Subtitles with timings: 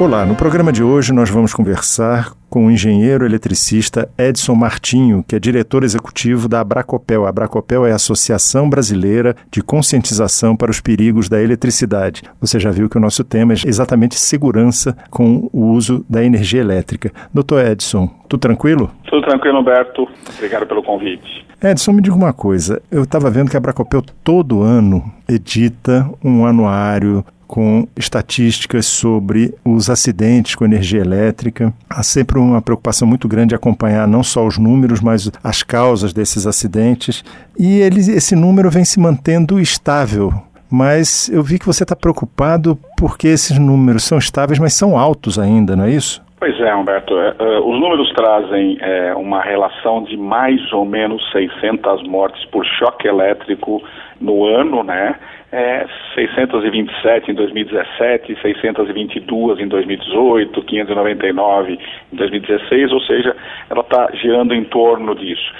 [0.00, 5.36] Olá, no programa de hoje nós vamos conversar com o engenheiro eletricista Edson Martinho, que
[5.36, 7.24] é diretor executivo da Abracopel.
[7.24, 12.22] A Abracopel é a Associação Brasileira de Conscientização para os Perigos da Eletricidade.
[12.40, 16.60] Você já viu que o nosso tema é exatamente segurança com o uso da energia
[16.60, 17.12] elétrica.
[17.32, 18.90] Doutor Edson, tudo tranquilo?
[19.08, 20.08] Tudo tranquilo, Humberto.
[20.36, 21.46] Obrigado pelo convite.
[21.62, 22.82] Edson, me diga uma coisa.
[22.90, 29.90] Eu estava vendo que a Abracopel todo ano edita um anuário com estatísticas sobre os
[29.90, 31.70] acidentes com energia elétrica.
[31.86, 36.46] Há sempre uma preocupação muito grande acompanhar não só os números, mas as causas desses
[36.46, 37.22] acidentes.
[37.58, 40.32] E ele, esse número vem se mantendo estável.
[40.70, 45.38] Mas eu vi que você está preocupado porque esses números são estáveis, mas são altos
[45.38, 46.22] ainda, não é isso?
[46.42, 47.16] Pois é, Humberto.
[47.16, 52.66] É, é, os números trazem é, uma relação de mais ou menos 600 mortes por
[52.66, 53.80] choque elétrico
[54.20, 55.14] no ano, né?
[55.52, 55.86] É,
[56.16, 61.78] 627 em 2017, 622 em 2018, 599
[62.12, 63.36] em 2016, ou seja,
[63.70, 65.54] ela está girando em torno disso.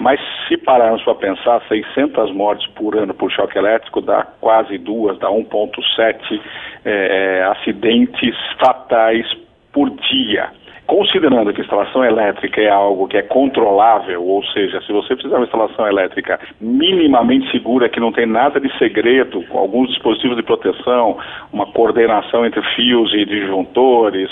[0.00, 5.16] Mas se pararmos para pensar, 600 mortes por ano por choque elétrico dá quase duas,
[5.20, 6.40] dá 1,7
[6.84, 9.43] é, acidentes fatais
[9.74, 10.50] por dia.
[10.86, 15.34] Considerando que a instalação elétrica é algo que é controlável, ou seja, se você fizer
[15.34, 20.42] uma instalação elétrica minimamente segura, que não tem nada de segredo, com alguns dispositivos de
[20.42, 21.16] proteção,
[21.50, 24.30] uma coordenação entre fios e disjuntores,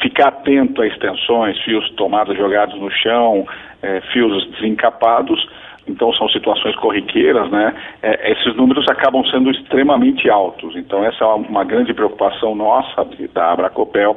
[0.00, 3.44] ficar atento a extensões, fios tomados jogados no chão,
[3.82, 5.44] é, fios desencapados,
[5.90, 7.74] então são situações corriqueiras, né?
[8.02, 10.74] É, esses números acabam sendo extremamente altos.
[10.76, 14.16] Então essa é uma, grande preocupação nossa da Abracopel,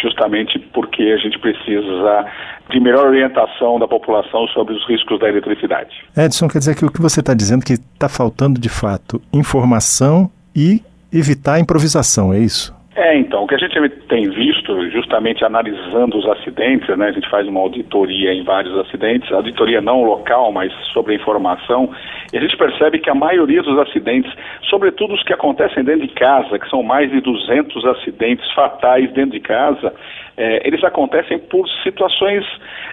[0.00, 2.26] justamente porque a gente precisa
[2.70, 5.90] de melhor orientação da população sobre os riscos da eletricidade.
[6.16, 9.20] Edson, quer dizer que o que você está dizendo é que está faltando de fato
[9.32, 10.80] informação e
[11.12, 12.74] evitar improvisação, é isso?
[12.94, 13.74] É, então, o que a gente
[14.06, 19.32] tem visto, justamente analisando os acidentes, né, a gente faz uma auditoria em vários acidentes,
[19.32, 21.88] auditoria não local, mas sobre a informação,
[22.30, 24.30] e a gente percebe que a maioria dos acidentes,
[24.68, 29.30] sobretudo os que acontecem dentro de casa, que são mais de 200 acidentes fatais dentro
[29.30, 29.94] de casa,
[30.36, 32.44] é, eles acontecem por situações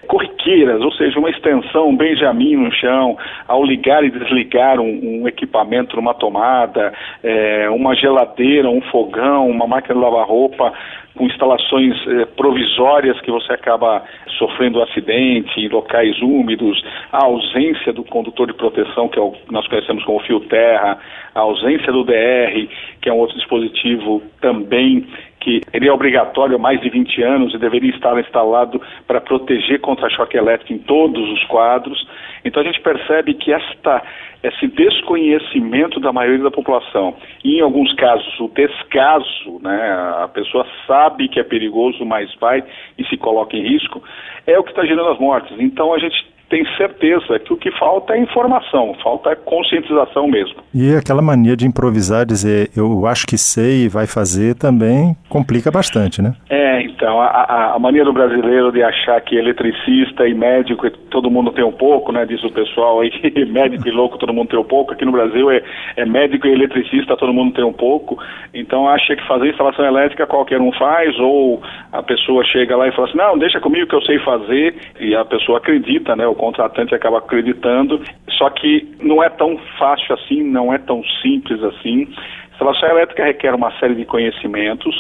[0.08, 3.18] corriqueiras, ou seja, uma extensão, um Benjamin no chão,
[3.48, 6.94] ao ligar e desligar um, um equipamento numa tomada,
[7.24, 10.74] é, uma geladeira, um fogão, uma máquina de lavar roupa,
[11.16, 14.04] com instalações eh, provisórias que você acaba
[14.38, 19.68] sofrendo acidente em locais úmidos, a ausência do condutor de proteção, que é o nós
[19.68, 20.98] conhecemos como fio terra,
[21.36, 22.68] a ausência do DR,
[23.02, 25.08] que é um outro dispositivo também
[25.40, 29.80] que ele é obrigatório há mais de 20 anos e deveria estar instalado para proteger
[29.80, 32.08] contra choque elétrico em todos os quadros.
[32.44, 34.04] Então a gente percebe que esta,
[34.44, 39.92] esse desconhecimento da maioria da população, e em alguns casos o descaso, né,
[40.24, 42.64] a pessoa sabe que é perigoso, mas vai
[42.98, 44.04] e se coloca em risco,
[44.46, 45.56] é o que está gerando as mortes.
[45.60, 50.56] Então a gente tem certeza que o que falta é informação, falta conscientização mesmo.
[50.74, 55.72] E aquela mania de improvisar, dizer eu acho que sei e vai fazer também complica
[55.72, 56.34] bastante, né?
[56.50, 61.52] É, então, a, a mania do brasileiro de achar que eletricista e médico todo mundo
[61.52, 62.26] tem um pouco, né?
[62.26, 64.94] Diz o pessoal aí que médico e louco todo mundo tem um pouco.
[64.94, 65.62] Aqui no Brasil é,
[65.96, 68.18] é médico e eletricista todo mundo tem um pouco.
[68.54, 71.62] Então acha que fazer instalação elétrica qualquer um faz, ou
[71.92, 75.16] a pessoa chega lá e fala assim, não, deixa comigo que eu sei fazer, e
[75.16, 76.28] a pessoa acredita, né?
[76.28, 78.02] O contratante acaba acreditando,
[78.38, 82.08] só que não é tão fácil assim, não é tão simples assim.
[82.54, 84.96] Instalação elétrica requer uma série de conhecimentos,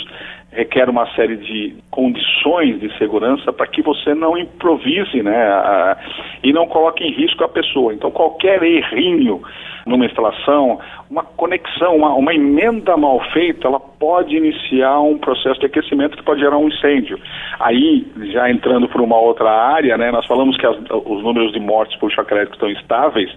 [0.51, 5.97] requer uma série de condições de segurança para que você não improvise né, a,
[6.43, 7.93] e não coloque em risco a pessoa.
[7.93, 9.41] Então, qualquer errinho
[9.85, 15.65] numa instalação, uma conexão, uma, uma, emenda mal feita, ela pode iniciar um processo de
[15.65, 17.19] aquecimento que pode gerar um incêndio.
[17.59, 21.59] Aí, já entrando por uma outra área, né, nós falamos que as, os números de
[21.59, 23.31] mortes por elétrico estão estáveis,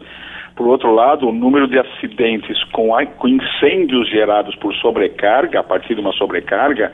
[0.62, 2.94] por outro lado, o número de acidentes com,
[3.26, 6.92] incêndios gerados por sobrecarga, a partir de uma sobrecarga,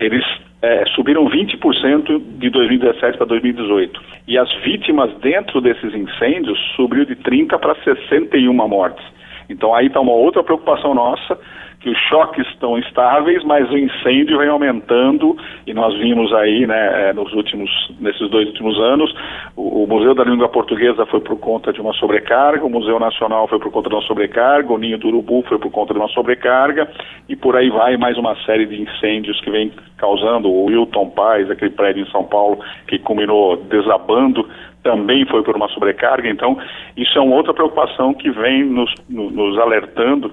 [0.00, 0.24] eles
[0.62, 4.00] é, subiram 20% de 2017 para 2018.
[4.26, 9.04] E as vítimas dentro desses incêndios subiu de 30 para 61 mortes.
[9.50, 11.38] Então aí está uma outra preocupação nossa,
[11.80, 15.36] que os choques estão estáveis, mas o incêndio vem aumentando
[15.66, 19.12] e nós vimos aí, né, é, nos últimos, nesses dois últimos anos,
[19.56, 23.48] o, o, Museu da Língua Portuguesa foi por conta de uma sobrecarga, o Museu Nacional
[23.48, 26.08] foi por conta de uma sobrecarga, o Ninho do Urubu foi por conta de uma
[26.08, 26.86] sobrecarga
[27.26, 31.50] e por aí vai mais uma série de incêndios que vem causando, o Wilton Paz,
[31.50, 34.46] aquele prédio em São Paulo que culminou desabando,
[34.82, 36.58] também foi por uma sobrecarga, então
[36.96, 40.32] isso é uma outra preocupação que vem nos, nos alertando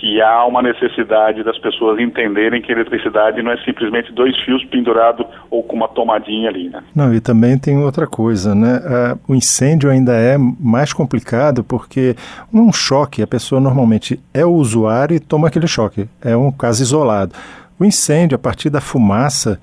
[0.00, 5.26] que há uma necessidade das pessoas entenderem que eletricidade não é simplesmente dois fios pendurados
[5.50, 6.82] ou com uma tomadinha ali, né?
[6.94, 8.80] Não, e também tem outra coisa, né?
[9.28, 12.14] o incêndio ainda é mais complicado porque
[12.52, 16.82] um choque, a pessoa normalmente é o usuário e toma aquele choque, é um caso
[16.82, 17.32] isolado.
[17.78, 19.60] O incêndio, a partir da fumaça,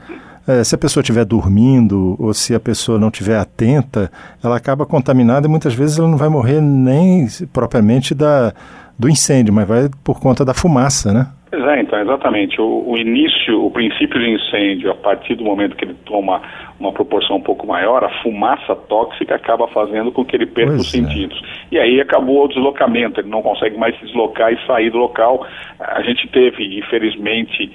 [0.47, 4.11] é, se a pessoa estiver dormindo ou se a pessoa não estiver atenta,
[4.43, 8.53] ela acaba contaminada e muitas vezes ela não vai morrer nem propriamente da,
[9.01, 11.25] do incêndio, mas vai por conta da fumaça, né?
[11.49, 12.61] Pois é, então, exatamente.
[12.61, 16.41] O, o, início, o princípio de incêndio, a partir do momento que ele toma
[16.79, 20.81] uma proporção um pouco maior, a fumaça tóxica acaba fazendo com que ele perca pois
[20.81, 20.97] os é.
[20.97, 21.41] sentidos.
[21.71, 25.45] E aí acabou o deslocamento, ele não consegue mais se deslocar e sair do local.
[25.79, 27.69] A gente teve, infelizmente,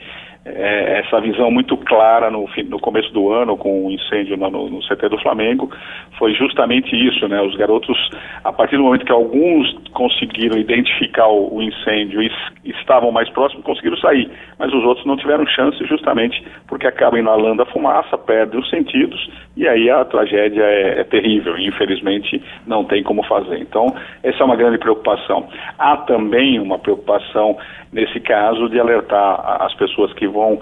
[0.47, 4.81] é, essa visão muito clara no, no, começo do ano com o incêndio no, no,
[4.81, 5.71] CT do Flamengo
[6.19, 7.43] foi justamente isso, né?
[7.43, 7.99] Os garotos,
[8.45, 12.31] a partir do momento que alguns conseguiram identificar o, o incêndio e
[12.65, 17.63] estavam mais próximos, conseguiram sair, mas os outros não tiveram chance justamente porque acabam inalando
[17.63, 21.59] a fumaça, perdem os sentidos e aí a tragédia é, é terrível.
[21.59, 23.59] E, infelizmente não tem como fazer.
[23.59, 25.49] Então essa é uma grande preocupação.
[25.79, 27.57] Há também uma preocupação
[27.97, 30.61] nesse caso de alertar as pessoas que vão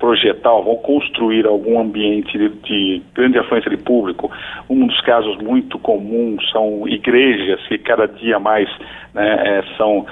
[0.00, 4.28] projetar, vão construir algum ambiente de, de, grande afluência de público.
[4.68, 8.68] Um dos casos muito comuns são igrejas que cada dia mais
[9.14, 10.04] né, é, são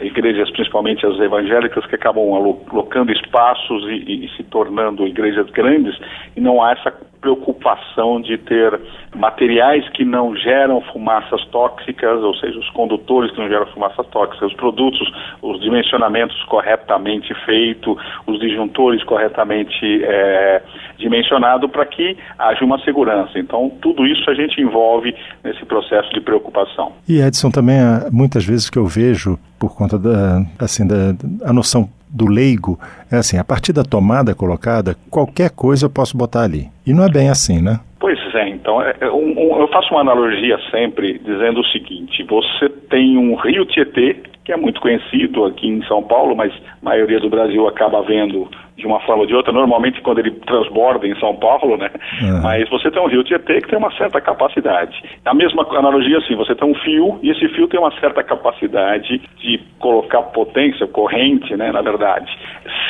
[0.00, 5.94] igrejas, principalmente as evangélicas, que acabam alocando espaços e, e se tornando igrejas grandes
[6.36, 8.78] e não há essa preocupação de ter
[9.16, 14.50] materiais que não geram fumaças tóxicas, ou seja, os condutores que não geram fumaças tóxicas,
[14.50, 15.10] os produtos,
[15.40, 17.96] os dimensionamentos corretamente feitos,
[18.26, 20.62] os disjuntores corretamente é,
[20.98, 23.38] dimensionados para que haja uma segurança.
[23.38, 26.92] Então, tudo isso a gente envolve nesse processo de preocupação.
[27.08, 27.76] E Edson, também
[28.12, 31.14] muitas vezes que eu vejo por conta da assim da
[31.44, 32.78] a noção do leigo
[33.10, 36.68] é assim, a partir da tomada colocada, qualquer coisa eu posso botar ali.
[36.86, 37.80] E não é bem assim, né?
[37.98, 43.16] Pois é, então, é, é, eu faço uma analogia sempre dizendo o seguinte: você tem
[43.16, 47.30] um rio Tietê, que é muito conhecido aqui em São Paulo, mas a maioria do
[47.30, 51.34] Brasil acaba vendo de uma forma ou de outra, normalmente quando ele transborda em São
[51.36, 51.90] Paulo, né?
[52.20, 52.42] Uhum.
[52.42, 55.00] Mas você tem um rio Tietê que tem uma certa capacidade.
[55.24, 59.22] A mesma analogia assim, você tem um fio e esse fio tem uma certa capacidade
[59.38, 62.30] de colocar potência, corrente, né, na verdade.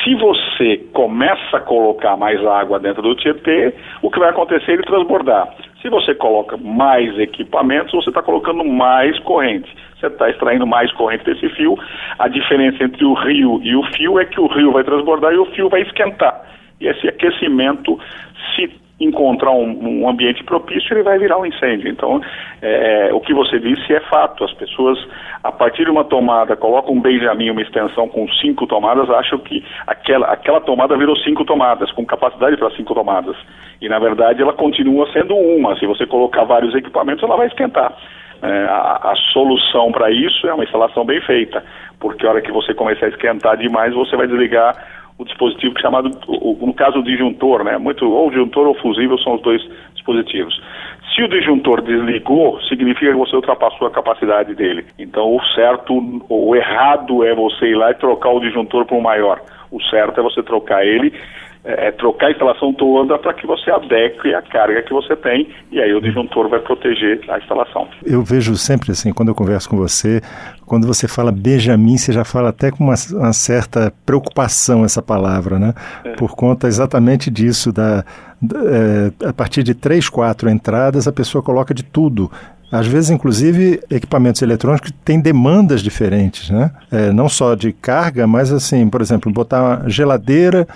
[0.03, 4.73] Se você começa a colocar mais água dentro do Tietê, o que vai acontecer é
[4.73, 5.53] ele transbordar.
[5.81, 9.71] Se você coloca mais equipamentos, você está colocando mais corrente.
[9.99, 11.77] Você está extraindo mais corrente desse fio.
[12.19, 15.37] A diferença entre o rio e o fio é que o rio vai transbordar e
[15.37, 16.41] o fio vai esquentar.
[16.79, 17.97] E esse aquecimento,
[18.55, 18.69] se
[18.99, 21.89] encontrar um, um ambiente propício, ele vai virar um incêndio.
[21.89, 22.21] Então,
[22.61, 24.43] é, o que você disse é fato.
[24.43, 24.97] As pessoas,
[25.43, 29.63] a partir de uma tomada, colocam um Benjamin, uma extensão com cinco tomadas, acham que
[29.85, 33.35] aquela, aquela tomada virou cinco tomadas, com capacidade para cinco tomadas.
[33.81, 35.77] E, na verdade, ela continua sendo uma.
[35.77, 37.93] Se você colocar vários equipamentos, ela vai esquentar.
[38.41, 41.63] É, a, a, solução para isso é uma instalação bem feita,
[41.99, 44.75] porque a hora que você começar a esquentar demais, você vai desligar
[45.17, 47.77] o dispositivo chamado, no caso o disjuntor, né?
[47.77, 49.61] Muito, ou disjuntor ou fusível são os dois
[49.93, 50.61] dispositivos.
[51.15, 54.85] Se o disjuntor desligou, significa que você ultrapassou a capacidade dele.
[54.99, 55.93] Então o certo,
[56.27, 59.41] o errado é você ir lá e trocar o disjuntor por um maior.
[59.71, 61.13] O certo é você trocar ele
[61.65, 65.49] é, é, trocar a instalação toda para que você adeque a carga que você tem
[65.71, 67.87] e aí o disjuntor vai proteger a instalação.
[68.05, 70.21] Eu vejo sempre assim, quando eu converso com você,
[70.63, 75.57] quando você fala Benjamin, você já fala até com uma, uma certa preocupação essa palavra,
[75.57, 75.73] né?
[76.03, 76.11] É.
[76.11, 78.05] Por conta exatamente disso, da,
[78.39, 82.29] da é, a partir de três, quatro entradas, a pessoa coloca de tudo
[82.71, 86.71] às vezes, inclusive, equipamentos eletrônicos têm demandas diferentes, né?
[86.91, 90.67] É, não só de carga, mas assim, por exemplo, botar geladeira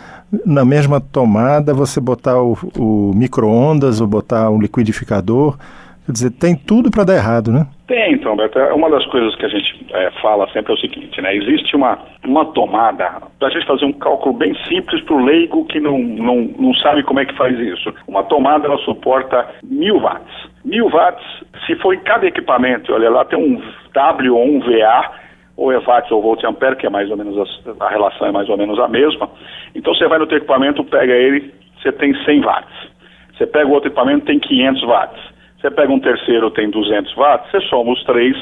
[0.45, 5.57] na mesma tomada, você botar o, o micro-ondas ou botar um liquidificador.
[6.05, 7.65] Quer dizer, tem tudo para dar errado, né?
[7.89, 8.59] Tem, então, Beto.
[8.59, 11.35] É uma das coisas que a gente é, fala sempre é o seguinte, né?
[11.35, 15.65] Existe uma, uma tomada, para a gente fazer um cálculo bem simples para o leigo
[15.65, 17.91] que não, não, não sabe como é que faz isso.
[18.07, 20.49] Uma tomada, ela suporta mil watts.
[20.63, 21.25] Mil watts,
[21.65, 23.59] se for em cada equipamento, olha lá, tem um
[23.91, 25.11] W ou um VA,
[25.57, 28.31] ou é watts ou volt ampere, que é mais ou menos a, a relação é
[28.31, 29.27] mais ou menos a mesma.
[29.73, 32.89] Então você vai no teu equipamento, pega ele, você tem 100 watts.
[33.35, 35.38] Você pega o outro equipamento, tem 500 watts.
[35.59, 37.51] Você pega um terceiro, tem 200 watts.
[37.51, 38.35] Você soma os três,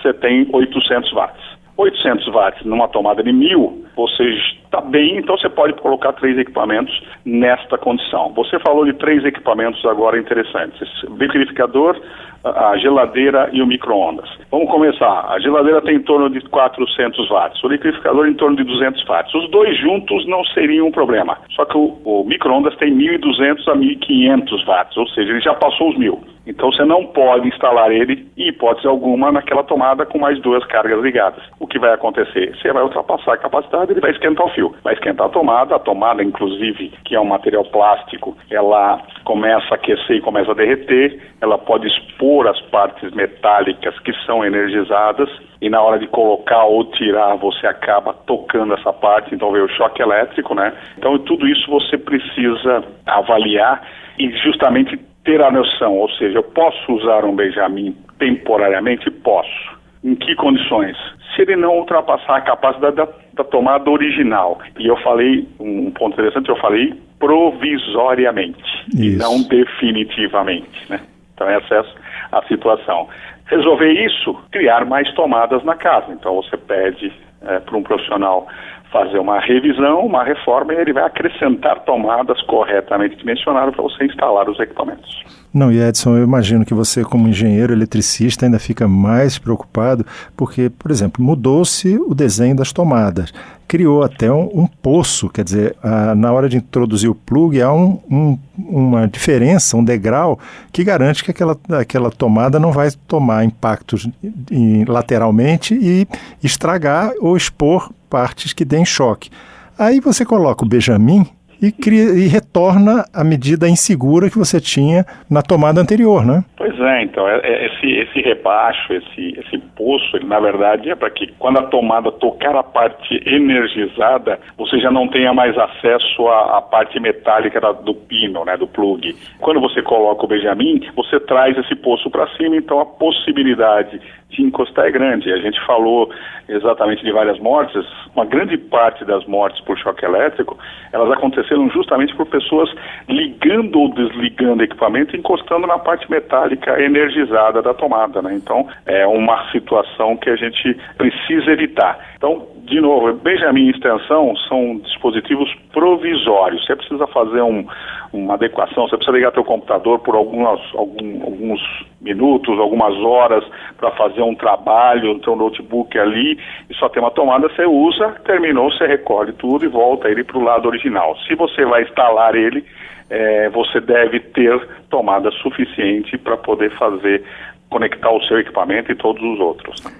[0.00, 1.42] você tem 800 watts.
[1.76, 4.24] 800 watts numa tomada de 1000, você
[4.70, 8.32] está bem, então você pode colocar três equipamentos nesta condição.
[8.34, 12.00] Você falou de três equipamentos agora interessantes: liquidificador,
[12.44, 14.30] a geladeira e o micro-ondas.
[14.50, 15.26] Vamos começar.
[15.28, 19.34] A geladeira tem em torno de 400 watts, o liquidificador em torno de 200 watts.
[19.34, 21.36] Os dois juntos não seriam um problema.
[21.50, 25.90] Só que o, o micro-ondas tem 1.200 a 1.500 watts, ou seja, ele já passou
[25.90, 26.20] os mil.
[26.46, 31.00] Então você não pode instalar ele, em hipótese alguma, naquela tomada com mais duas cargas
[31.00, 31.42] ligadas.
[31.60, 32.56] O que vai acontecer?
[32.56, 34.59] Você vai ultrapassar a capacidade, ele vai esquentar o fio.
[34.82, 39.74] Vai esquentar a tomada, a tomada, inclusive, que é um material plástico, ela começa a
[39.74, 45.28] aquecer e começa a derreter, ela pode expor as partes metálicas que são energizadas
[45.60, 49.68] e na hora de colocar ou tirar você acaba tocando essa parte, então vem o
[49.68, 50.72] choque elétrico, né?
[50.98, 53.86] Então tudo isso você precisa avaliar
[54.18, 59.10] e justamente ter a noção, ou seja, eu posso usar um Benjamin temporariamente?
[59.10, 59.79] Posso.
[60.02, 60.96] Em que condições?
[61.34, 64.58] Se ele não ultrapassar a capacidade da, da tomada original.
[64.78, 68.62] E eu falei, um ponto interessante, eu falei provisoriamente,
[68.94, 69.02] Isso.
[69.02, 71.00] e não definitivamente, né?
[71.34, 71.84] Então essa é
[72.32, 73.08] a situação.
[73.46, 76.12] Resolver isso, criar mais tomadas na casa.
[76.12, 78.46] Então você pede é, para um profissional
[78.92, 84.48] fazer uma revisão, uma reforma, e ele vai acrescentar tomadas corretamente dimensionadas para você instalar
[84.48, 85.24] os equipamentos.
[85.52, 90.04] Não, e Edson, eu imagino que você, como engenheiro eletricista, ainda fica mais preocupado,
[90.36, 93.32] porque, por exemplo, mudou-se o desenho das tomadas.
[93.70, 97.72] Criou até um, um poço, quer dizer, a, na hora de introduzir o plug, há
[97.72, 100.40] um, um, uma diferença, um degrau,
[100.72, 104.08] que garante que aquela, aquela tomada não vai tomar impactos
[104.50, 106.04] em, lateralmente e
[106.42, 109.30] estragar ou expor partes que deem choque.
[109.78, 111.24] Aí você coloca o Benjamin
[111.62, 116.42] e, cria, e retorna a medida insegura que você tinha na tomada anterior, né?
[116.56, 120.94] Pois é, então, é, é, esse, esse rebaixo, esse, esse poço, ele, na verdade é
[120.94, 126.28] para que quando a tomada tocar a parte energizada, você já não tenha mais acesso
[126.28, 129.14] à, à parte metálica da, do pino, né, do plug.
[129.40, 134.42] Quando você coloca o Benjamin, você traz esse poço para cima, então a possibilidade de
[134.42, 135.32] encostar é grande.
[135.32, 136.10] A gente falou
[136.48, 137.84] exatamente de várias mortes,
[138.14, 140.58] uma grande parte das mortes por choque elétrico,
[140.92, 142.70] elas aconteceram justamente por pessoas
[143.08, 148.34] ligando ou desligando equipamento encostando na parte metálica energizada da tomada, né?
[148.34, 151.98] Então, é uma situação que a gente precisa evitar.
[152.16, 156.64] Então, de novo, Benjamin e extensão são dispositivos provisórios.
[156.64, 157.66] Você precisa fazer um,
[158.12, 161.60] uma adequação, você precisa ligar seu computador por algumas, algum, alguns
[162.00, 163.44] minutos, algumas horas
[163.76, 168.16] para fazer um trabalho no seu notebook ali e só tem uma tomada, você usa,
[168.24, 171.16] terminou, você recolhe tudo e volta ele para o lado original.
[171.26, 172.64] Se você vai instalar ele,
[173.10, 177.22] é, você deve ter tomada suficiente para poder fazer,
[177.68, 179.84] conectar o seu equipamento e todos os outros.
[179.84, 179.90] Né?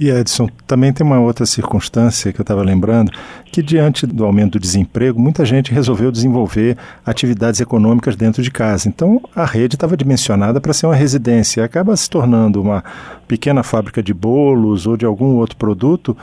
[0.00, 3.10] E Edson, também tem uma outra circunstância que eu estava lembrando,
[3.46, 8.88] que diante do aumento do desemprego, muita gente resolveu desenvolver atividades econômicas dentro de casa.
[8.88, 12.84] Então, a rede estava dimensionada para ser uma residência, acaba se tornando uma
[13.26, 16.16] pequena fábrica de bolos ou de algum outro produto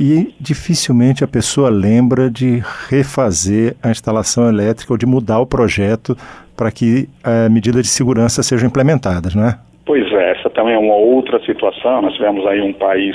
[0.00, 6.16] e dificilmente a pessoa lembra de refazer a instalação elétrica ou de mudar o projeto
[6.56, 9.58] para que a eh, medida de segurança sejam implementadas, não é?
[9.84, 12.00] Pois é, essa também é uma outra situação.
[12.00, 13.14] Nós tivemos aí um país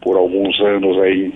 [0.00, 1.32] por alguns anos aí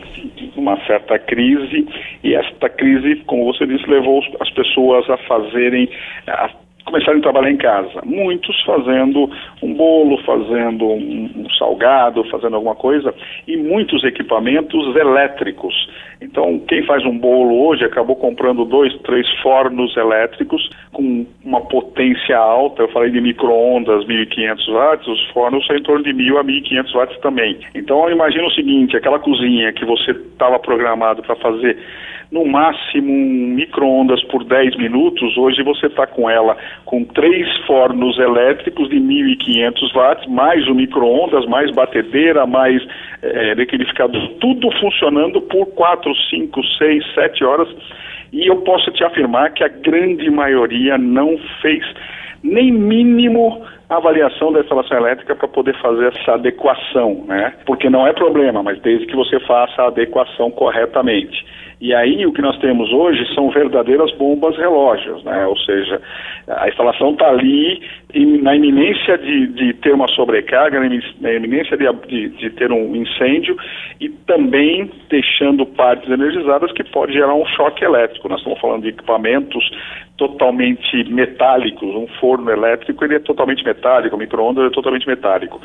[0.57, 1.87] uma certa crise
[2.25, 5.88] e esta crise, como você disse, levou as pessoas a fazerem
[6.26, 6.50] a
[6.88, 8.00] começarem a trabalhar em casa.
[8.04, 9.30] Muitos fazendo
[9.62, 13.14] um bolo, fazendo um, um salgado, fazendo alguma coisa,
[13.47, 15.75] e muitos equipamentos elétricos.
[16.21, 22.37] Então, quem faz um bolo hoje acabou comprando dois, três fornos elétricos com uma potência
[22.37, 22.83] alta.
[22.83, 26.92] Eu falei de micro-ondas, 1.500 watts, os fornos são em torno de 1.000 a 1.500
[26.92, 27.59] watts também.
[27.75, 31.78] Então, imagina o seguinte: aquela cozinha que você estava programado para fazer
[32.30, 36.57] no máximo um micro-ondas por 10 minutos, hoje você está com ela
[36.88, 42.83] com três fornos elétricos de 1.500 watts, mais o micro-ondas, mais batedeira, mais
[43.21, 47.68] é, liquidificador, tudo funcionando por 4, 5, 6, 7 horas.
[48.33, 51.85] E eu posso te afirmar que a grande maioria não fez
[52.42, 57.52] nem mínimo avaliação da instalação elétrica para poder fazer essa adequação, né?
[57.66, 61.45] Porque não é problema, mas desde que você faça a adequação corretamente.
[61.80, 65.47] E aí o que nós temos hoje são verdadeiras bombas relógios, né?
[65.47, 66.00] Ou seja,
[66.49, 67.83] a instalação está ali
[68.43, 73.55] na iminência de, de, ter uma sobrecarga, na iminência de, de, de, ter um incêndio
[74.00, 78.28] e também deixando partes energizadas que pode gerar um choque elétrico.
[78.28, 79.71] Nós estamos falando de equipamentos
[80.17, 85.61] totalmente metálicos, um forno elétrico ele é totalmente metálico, o micro-ondas é totalmente metálico.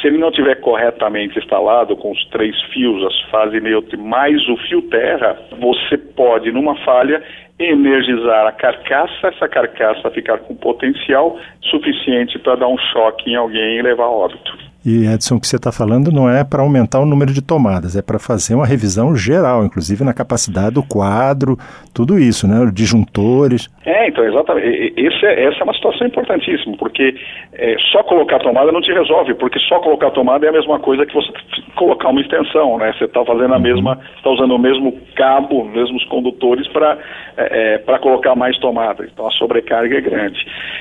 [0.00, 4.56] Se ele não tiver corretamente instalado com os três fios, as fases neutras mais o
[4.68, 7.22] fio terra, você pode, numa falha,
[7.58, 13.78] energizar a carcaça, essa carcaça ficar com potencial suficiente para dar um choque em alguém
[13.78, 14.67] e levar a óbito.
[14.88, 17.94] E Edson, o que você está falando não é para aumentar o número de tomadas,
[17.94, 21.58] é para fazer uma revisão geral, inclusive na capacidade do quadro,
[21.94, 22.56] tudo isso, né?
[22.72, 23.68] Disjuntores.
[23.84, 24.94] É, então, exatamente.
[24.96, 27.14] Esse é, essa é uma situação importantíssima, porque
[27.52, 31.04] é, só colocar tomada não te resolve, porque só colocar tomada é a mesma coisa
[31.04, 31.30] que você
[31.76, 32.94] colocar uma extensão, né?
[32.96, 33.62] Você está fazendo a uhum.
[33.62, 36.96] mesma, está usando o mesmo cabo, os mesmos condutores para
[37.36, 39.04] é, é para colocar mais tomada.
[39.04, 40.38] Então a sobrecarga é grande.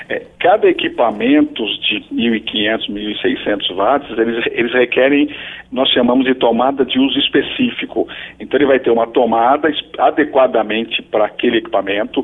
[0.10, 5.30] É, cada equipamento de 1.500, 1.600 watts, eles, eles requerem,
[5.70, 8.08] nós chamamos de tomada de uso específico.
[8.40, 12.24] Então ele vai ter uma tomada adequadamente para aquele equipamento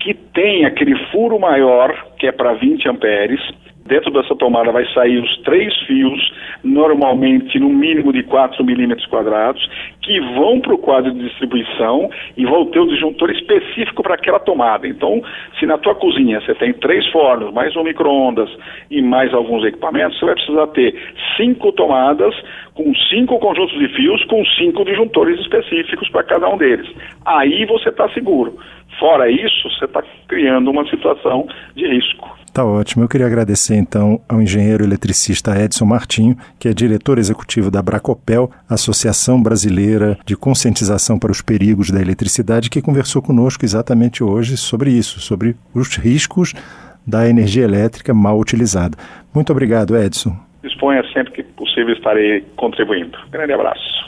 [0.00, 3.40] que tem aquele furo maior, que é para 20 amperes,
[3.88, 9.66] Dentro dessa tomada vai sair os três fios, normalmente no mínimo de 4 milímetros quadrados,
[10.02, 14.38] que vão para o quadro de distribuição e vão ter o disjuntor específico para aquela
[14.38, 14.86] tomada.
[14.86, 15.22] Então,
[15.58, 18.50] se na tua cozinha você tem três fornos, mais um micro-ondas
[18.90, 20.94] e mais alguns equipamentos, você vai precisar ter
[21.36, 22.34] cinco tomadas
[22.74, 26.88] com cinco conjuntos de fios com cinco disjuntores específicos para cada um deles.
[27.24, 28.58] Aí você está seguro.
[28.98, 32.36] Fora isso, você está criando uma situação de risco.
[32.52, 33.04] Tá ótimo.
[33.04, 38.50] Eu queria agradecer então ao engenheiro eletricista Edson Martinho, que é diretor executivo da Bracopel,
[38.68, 44.90] Associação Brasileira de Conscientização para os Perigos da Eletricidade, que conversou conosco exatamente hoje sobre
[44.90, 46.52] isso, sobre os riscos
[47.06, 48.96] da energia elétrica mal utilizada.
[49.32, 50.36] Muito obrigado, Edson.
[50.62, 53.16] Disponha sempre que possível estarei contribuindo.
[53.30, 54.07] Grande abraço.